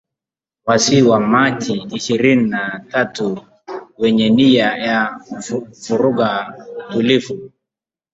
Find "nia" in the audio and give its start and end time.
4.29-4.77